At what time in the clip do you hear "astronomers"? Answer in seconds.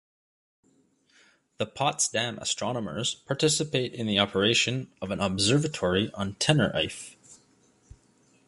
2.39-3.13